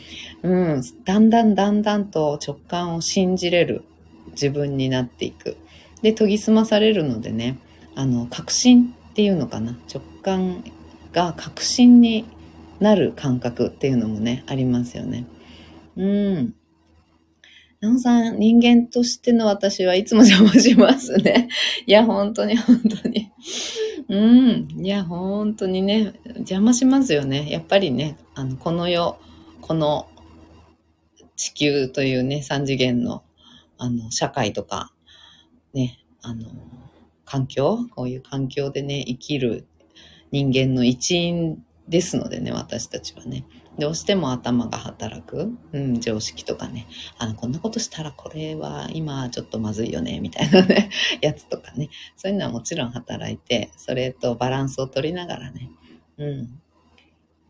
[0.43, 3.85] うん、だんだんだんだんと直感を信じれる
[4.33, 5.57] 自分になっていく。
[6.03, 7.57] で、研ぎ澄まされるのでね、
[7.95, 9.79] あの、確信っていうのかな。
[9.91, 10.63] 直感
[11.15, 12.27] が確信に
[12.81, 15.27] なる感覚っていうのもね、ありますよね。
[15.97, 16.55] うん。
[17.81, 21.49] なおさん、人間としての私はいつも邪魔しますね。
[21.87, 23.31] いや、本当に本当に。
[24.09, 24.85] うん。
[24.85, 27.51] いや、本当にね、邪魔しますよね。
[27.51, 29.19] やっぱりね、あの、この世、
[29.61, 30.09] この
[31.37, 33.23] 地球というね、三次元の、
[33.79, 34.93] あの、社会とか、
[35.73, 36.47] ね、あの、
[37.25, 39.67] 環境こういう環境でね、生きる
[40.33, 43.45] 人間の一員ですのでね、私たちはね。
[43.79, 46.87] どうしても頭が働く、うん、常識とかね、
[47.19, 55.71] あの、こんなことしたらこれは今ちょっとまずいよね、みたいなね、 やつとかね、そういうのはもちろん働いて、それとバランスを取りながらね、
[56.19, 56.61] うん、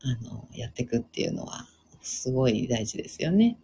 [0.02, 1.66] あの、やっていくっていうのは、
[2.00, 3.58] すごい大事ですよね。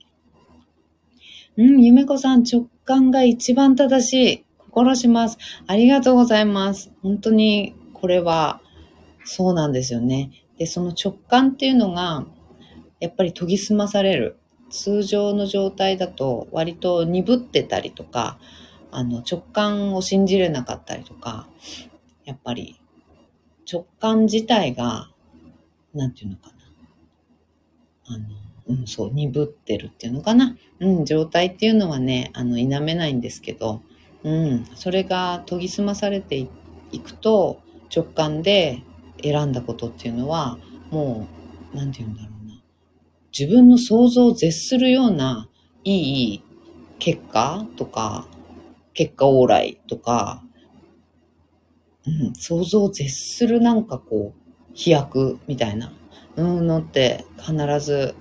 [1.57, 4.47] うん、ゆめこさん、直感が一番正しい。
[4.77, 5.39] 心します。
[5.67, 6.93] ありがとうございます。
[7.03, 8.61] 本当に、これは、
[9.25, 10.31] そうなんですよね。
[10.59, 12.25] で、その直感っていうのが、
[13.01, 14.39] やっぱり研ぎ澄まされる。
[14.69, 18.39] 通常の状態だと割と鈍ってたりとか、
[18.91, 21.49] あの直感を信じれなかったりとか、
[22.25, 22.81] やっぱり
[23.71, 25.11] 直感自体が、
[25.95, 26.51] なんていうのか
[28.09, 28.15] な。
[28.15, 28.25] あの、
[28.69, 30.57] うん、そう、鈍ってるっていうのかな。
[30.81, 33.83] うん、状態っていうのはね、あの、否めないんですけど、
[34.23, 36.49] うん、それが研ぎ澄まされて
[36.93, 37.61] いくと、
[37.95, 38.83] 直感で
[39.23, 40.59] 選んだことっていうのは、
[40.91, 41.27] も
[41.73, 42.63] う、なんて言うんだろうな。
[43.39, 45.49] 自分の想像を絶するような、
[45.85, 46.43] いい
[46.99, 48.27] 結果とか、
[48.95, 50.43] 結果往来とか、
[52.07, 55.93] うん、想像を絶するなんかこう、飛躍みたいな、
[56.37, 58.15] うん、のって必ず、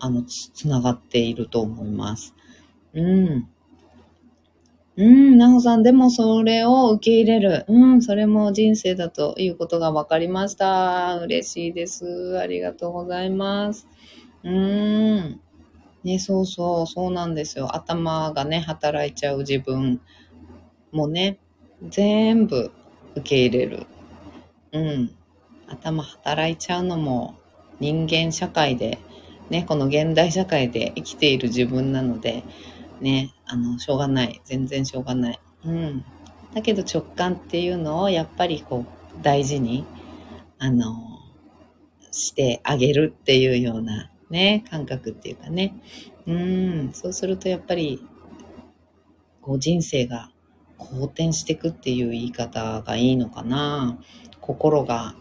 [0.00, 2.34] あの、つ、つながっていると思います。
[2.94, 3.48] うん。
[4.98, 7.64] うん、なほさん、でもそれを受け入れる。
[7.68, 11.20] うん、それも人生だということが分かりました。
[11.22, 12.36] 嬉しいです。
[12.40, 13.86] ありがとうございます。
[14.42, 15.40] うーん。
[16.04, 17.76] ね、そうそう、そうなんですよ。
[17.76, 20.00] 頭がね、働いちゃう自分
[20.92, 21.38] もね、
[21.88, 22.72] 全部
[23.16, 23.86] 受け入れる。
[24.72, 25.10] うん。
[25.68, 27.36] 頭働いちゃうのも
[27.80, 28.98] 人間社会で、
[29.50, 32.44] ね、この現代社会で生きている自分なので、
[33.00, 34.40] ね、あの、しょうがない。
[34.44, 35.40] 全然しょうがない。
[35.64, 36.04] うん。
[36.54, 38.84] だけど直感っていうのをやっぱりこ
[39.18, 39.84] う大事に、
[40.58, 40.94] あの、
[42.10, 45.74] してあげるっていうようなね、感覚っていうかね。
[46.26, 48.04] うん、そうするとやっぱり、
[49.40, 50.30] こう人生が
[50.76, 53.98] 好転していくっていう言い方がいいのかな。
[54.40, 55.14] 心が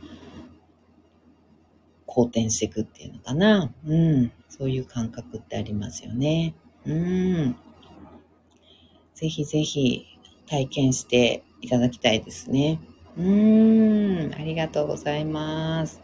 [2.06, 3.72] 好転していくっていうのかな。
[3.86, 6.56] うん、そういう感覚ってありますよね。
[6.86, 7.56] うん。
[9.18, 10.06] ぜひぜひ
[10.46, 12.80] 体験していただきたいですね。
[13.18, 16.00] うーん、ありがとうございます。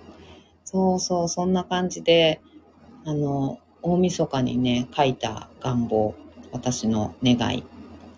[0.66, 2.42] そうそう、そんな感じで、
[3.06, 6.16] あの、大晦日にね、書いた願望、
[6.52, 7.64] 私の願いっ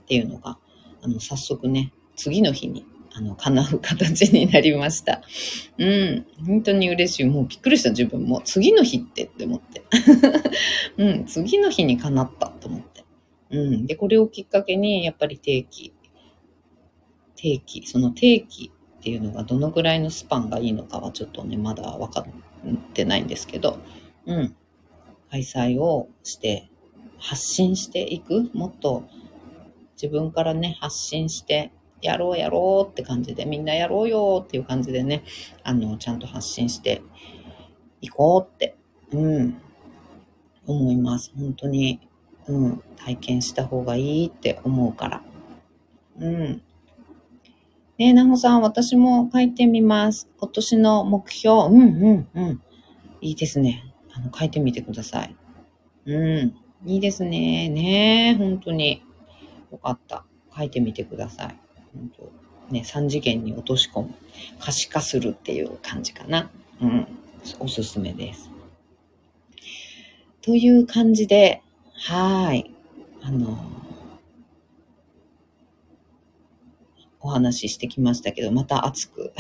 [0.08, 0.58] ていうのが、
[1.02, 5.22] あの、早速ね、次の日に、あの、叶う形になりました。
[5.78, 7.26] うん、本当に嬉しい。
[7.26, 9.84] もうびっくりした自分も、次の日ってって思って。
[10.98, 13.05] うん、次の日に叶ったと思って。
[13.52, 13.86] うん。
[13.86, 15.94] で、これをきっかけに、やっぱり定期、
[17.36, 22.26] 定期、その定期っていうのがどのぐらいのスパンがいいのかはちょっとね、まだ分かっ
[22.94, 23.80] てないんですけど、
[24.26, 24.56] うん。
[25.30, 26.70] 開催をして、
[27.18, 29.04] 発信していく、もっと
[29.96, 35.24] 自分からね、発信して、やろうやろうって感じで、みんなやろうよっていう感じでね、
[35.64, 37.02] あの、ちゃんと発信して
[38.02, 38.76] いこうって、
[39.12, 39.58] うん、
[40.68, 41.32] 思います。
[41.36, 42.00] 本当に
[42.48, 45.24] うん、体験した方がいいって思うから。
[46.20, 46.62] うん。
[47.98, 50.30] ねえ、なほさん、私も書いてみます。
[50.38, 51.64] 今年の目標。
[51.64, 52.62] うん、うん、うん。
[53.22, 53.84] いいですね。
[54.14, 55.36] あの、書いてみてください。
[56.06, 56.56] うん。
[56.86, 57.70] いいですね。
[57.70, 59.02] ねえ、本当に。
[59.72, 60.26] よかった。
[60.56, 61.56] 書いてみてください。
[61.94, 64.16] 本当ね、3次元に落とし込む。
[64.60, 66.50] 可視化するっていう感じかな。
[66.82, 67.08] うん。
[67.60, 68.50] おすすめです。
[70.42, 71.62] という感じで、
[71.98, 72.72] はい。
[73.22, 73.58] あの、
[77.22, 79.34] お話ししてきましたけど、また熱く、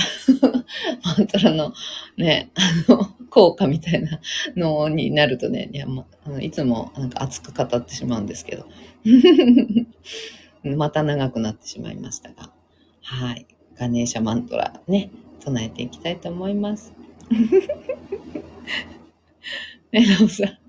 [1.04, 1.74] マントラの
[2.18, 4.20] ね、あの、効果みたいな
[4.56, 8.66] のになるとね、いや、ま、あのいつもなんか熱く語ってしまうんですけど、
[10.76, 12.52] また長くなってしまいましたが、
[13.02, 13.46] はい。
[13.78, 16.94] ガネーシャマントラね、唱えていきたいと思います。
[19.92, 20.65] ね、なおさん。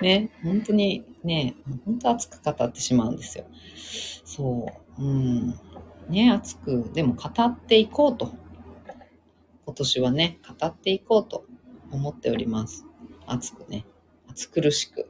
[0.00, 3.44] ね、本当にね、本当熱く語ってしまうんですよ。
[4.24, 4.66] そ
[4.98, 5.02] う。
[5.02, 5.54] うん。
[6.08, 8.32] ね、熱く、でも語っていこうと。
[9.64, 11.46] 今年はね、語っていこうと
[11.90, 12.84] 思っております。
[13.26, 13.86] 熱くね、
[14.28, 15.08] 熱苦しく、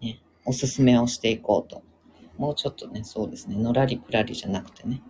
[0.00, 1.82] ね、おすすめをしていこうと。
[2.38, 5.02] もうちょっとね、そうですね、のらりくらりじゃなくてね、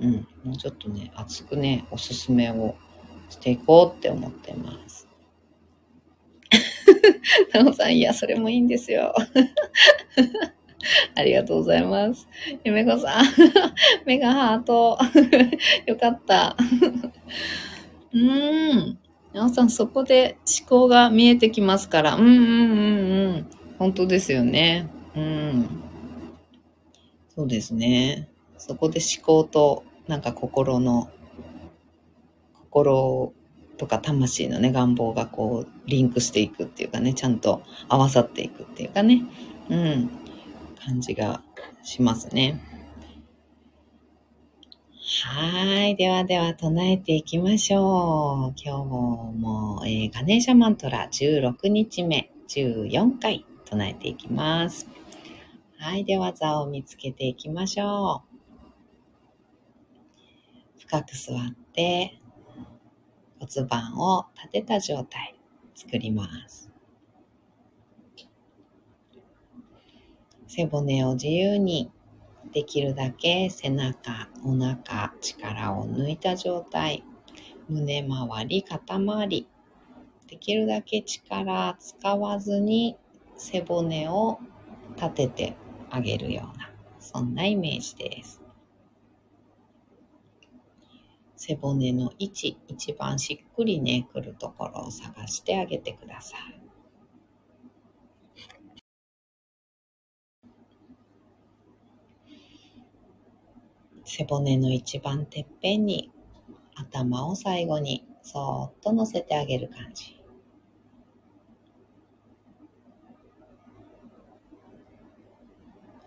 [0.00, 0.12] うん、
[0.44, 2.76] もうちょっとね、熱くね、おすすめを
[3.30, 5.03] していこうって思ってます。
[7.52, 9.14] なおさん、いや、それもいいんですよ。
[11.14, 12.28] ありがとうございます。
[12.64, 13.24] ゆめこさん、
[14.04, 14.98] メガハート。
[15.86, 16.56] よかった。
[18.12, 18.98] うーん。
[19.32, 22.14] なおさん、そこで思考が見えてきますから。
[22.16, 23.46] うんうんうんうん。
[23.78, 24.88] 本当ですよね。
[25.16, 25.68] うん。
[27.34, 28.28] そうですね。
[28.58, 31.10] そこで思考と、なんか心の、
[32.70, 33.32] 心
[33.76, 39.22] とか魂のね、願望がこう、リンクしていくっていうかね、ちゃんと合わさっていくっていうかね、
[39.68, 40.10] うん、
[40.84, 41.42] 感じが
[41.82, 42.60] しますね。
[45.26, 45.96] はい。
[45.96, 48.60] ではでは唱えていきましょう。
[48.62, 54.88] 今日も、えー、ガネーシャマントラ16日目、14回唱えていきます。
[55.78, 56.04] はい。
[56.04, 58.22] では座を見つけていきましょ
[60.78, 60.80] う。
[60.80, 62.18] 深く座って、
[63.40, 65.34] 骨盤を立てた状態
[65.74, 66.70] 作ります。
[70.46, 71.90] 背骨を自由に
[72.52, 77.02] できるだけ背中、お腹、力を抜いた状態。
[77.68, 79.48] 胸周り、肩周り。
[80.28, 82.96] できるだけ力使わずに
[83.36, 84.38] 背骨を
[84.96, 85.56] 立てて
[85.90, 86.70] あげるような、
[87.00, 88.43] そんなイメージです。
[91.46, 96.60] 背骨の位置、一番しっくりね、くるところを探してあげてください。
[104.06, 106.10] 背骨の一番てっぺんに
[106.76, 110.18] 頭を最後にそーっと乗せてあげる感じ。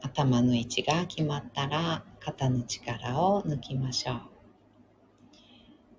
[0.02, 4.37] 頭の位置が決まったら肩の力を抜きましょう。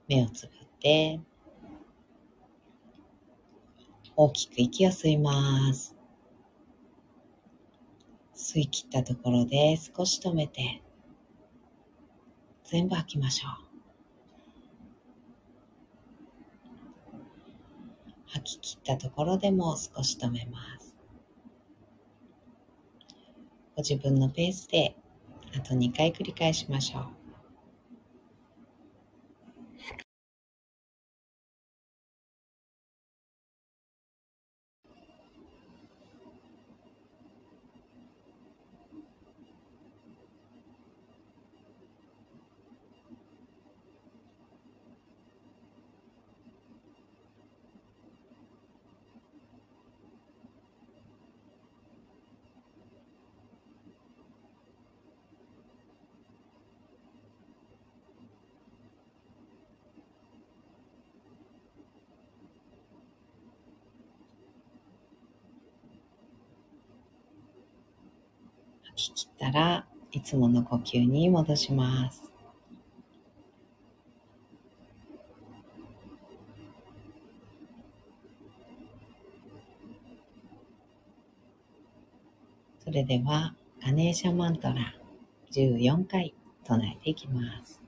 [0.08, 1.20] 目をつぶって
[4.16, 5.94] 大きく息を吸います。
[8.34, 10.82] 吸い切ったところで少し止めて、
[12.64, 13.68] 全部吐きましょう。
[18.28, 20.96] 吐き切ったところでも少し止めます。
[23.76, 24.96] ご自分のペースで
[25.54, 27.18] あと2回繰り返しましょう。
[68.98, 72.22] 吐き切ったらいつもの呼吸に戻します。
[82.84, 84.94] それではガネーシャマントラ
[85.52, 86.34] 14回
[86.64, 87.80] 唱えていきます。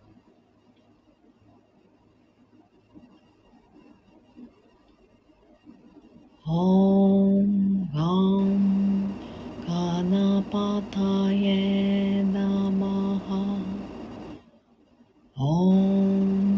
[6.46, 8.89] オンガンガナパ
[9.70, 11.44] गणापाताय
[12.34, 13.28] नमः
[15.36, 16.49] ॐ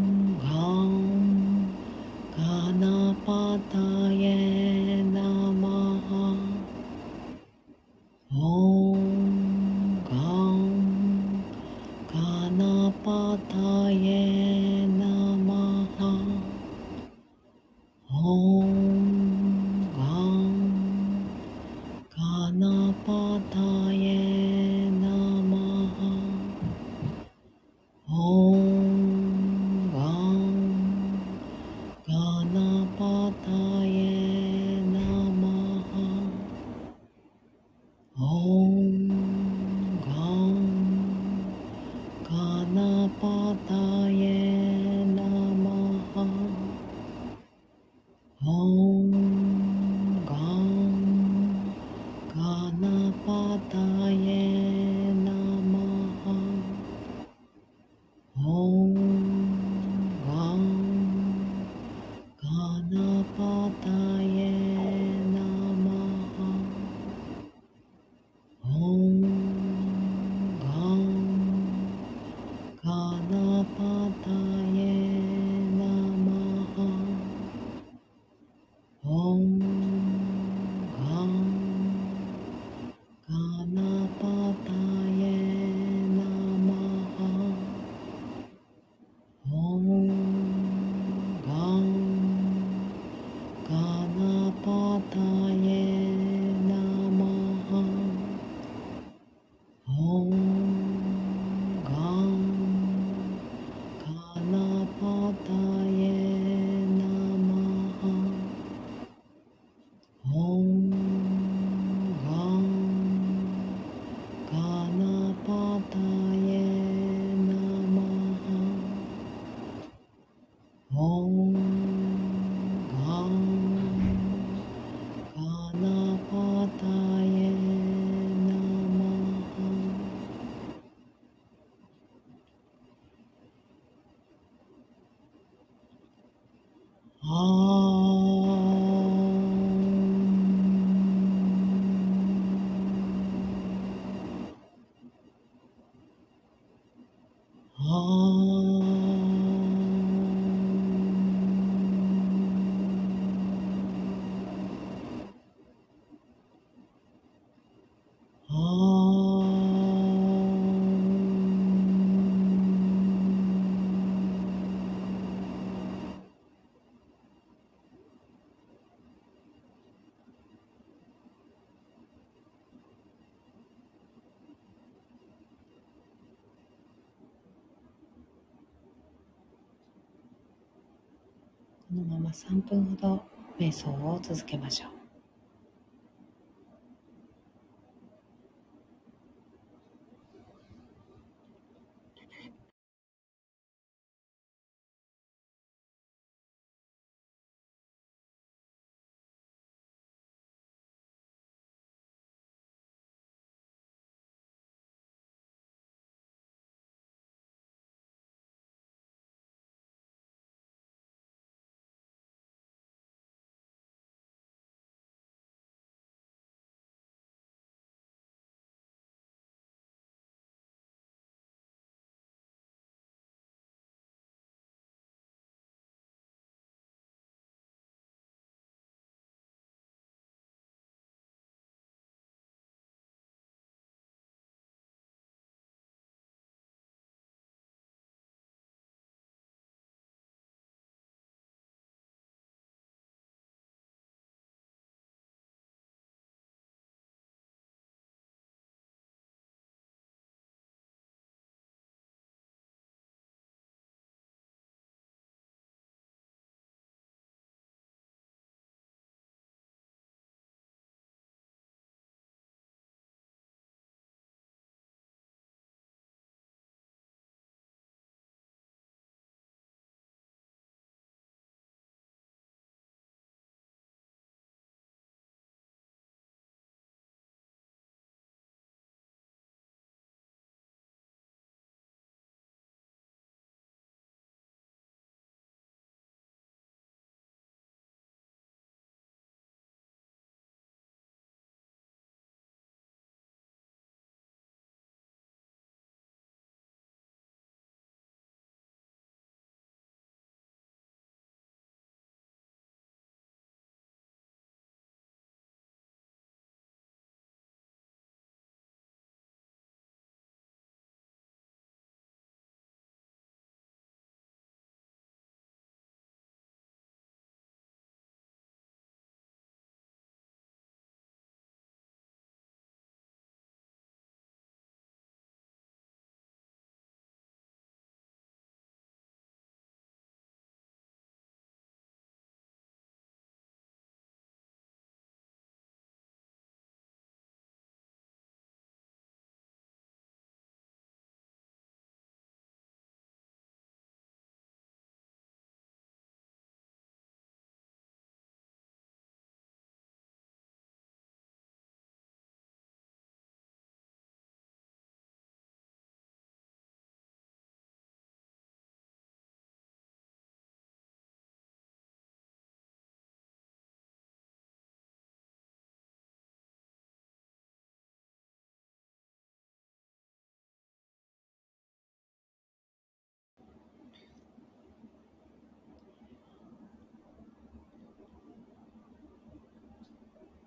[181.95, 183.25] のまま3分ほど
[183.59, 185.02] 瞑想を続けましょう。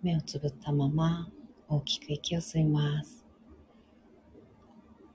[0.06, 1.28] 目をつぶったまま
[1.68, 3.26] 大きく息を吸います。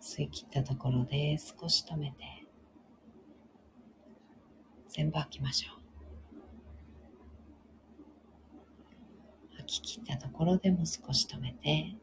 [0.02, 2.16] 吸い切ったところで少し止めて
[4.88, 5.74] 全部吐きましょ
[9.54, 9.56] う。
[9.58, 11.94] 吐き切ったところでも少し止めて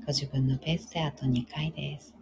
[0.00, 2.16] ご自分のペースであと2回です。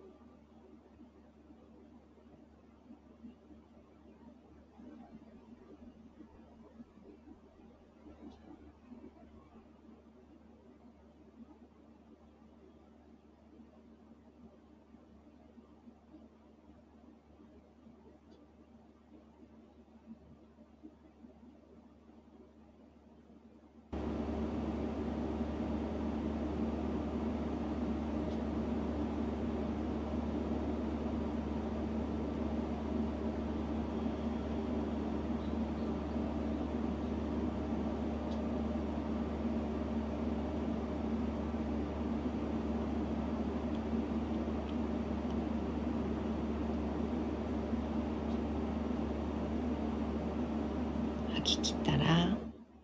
[51.40, 52.36] 吐き切ったら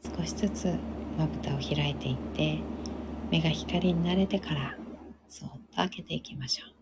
[0.02, 0.66] 少しずつ
[1.18, 2.58] まぶたを開いていって
[3.30, 4.76] 目が光に慣れてから
[5.28, 6.72] そっと開けていきましょう。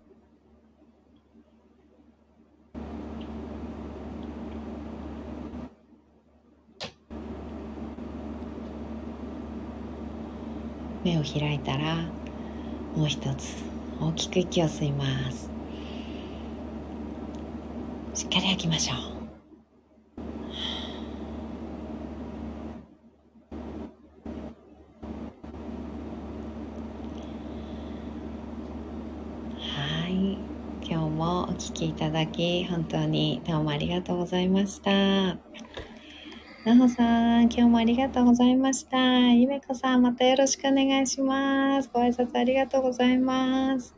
[11.04, 11.96] 目を開いたら
[12.96, 13.62] もう一つ
[14.00, 15.50] 大きく息を吸います。
[18.14, 19.14] しっかり吐きましょう
[31.14, 34.90] もお聴きいただき、本当にどうもありがとうございました。
[36.64, 38.96] なほさん、今日もありがとうございました。
[39.32, 41.90] ゆめこさん、またよろしくお願いします。
[41.92, 43.94] ご挨拶ありがとうございます。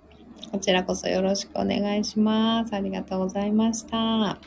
[0.51, 2.75] こちらこそよろしくお願いします。
[2.75, 4.41] ありがとうございました。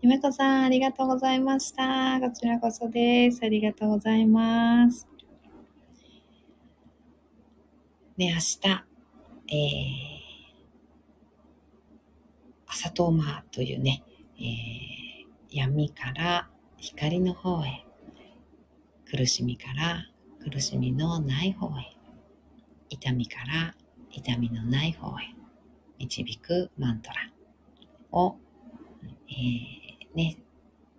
[0.00, 2.18] ゆめこさん、ありがとうございました。
[2.20, 3.40] こちらこそです。
[3.44, 5.06] ありがとうございます。
[8.16, 8.60] ね、明日、
[9.48, 10.15] えー
[12.78, 14.02] 朝トーマというね、
[14.38, 17.86] えー、闇から光の方へ、
[19.10, 20.04] 苦しみから
[20.44, 21.96] 苦しみのない方へ、
[22.90, 23.74] 痛みから
[24.10, 25.34] 痛みのない方へ
[25.98, 27.16] 導くマントラ
[28.12, 28.36] を、
[29.30, 30.36] えー、ね、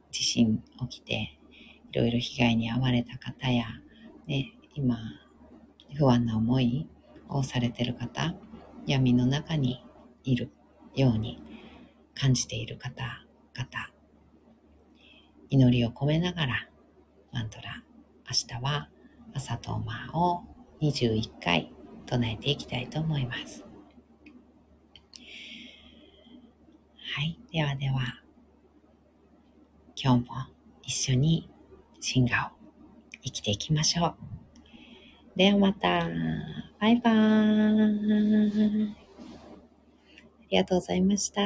[0.09, 1.38] 地震起きて
[1.91, 3.65] いろいろ被害に遭われた方や、
[4.25, 4.97] ね、今
[5.95, 6.89] 不安な思い
[7.30, 8.34] をされてる方、
[8.88, 9.86] 闇の中に
[10.23, 10.49] いる
[10.95, 11.39] ように
[12.20, 13.70] 感じている方々、
[15.49, 16.68] 祈りを込めながら、
[17.32, 17.84] マントラ、
[18.28, 18.89] 明日は
[19.36, 20.43] 朝とマを
[20.82, 21.72] 21回
[22.07, 23.63] 唱えていきたいと思います。
[27.15, 27.39] はい。
[27.51, 27.99] ではでは、
[29.95, 30.36] 今日も
[30.82, 31.49] 一緒に
[31.99, 32.57] シンガを
[33.24, 34.15] 生きていきましょう。
[35.36, 36.07] ではまた。
[36.80, 39.07] バイバーイ。
[40.47, 41.41] ありがとうございました。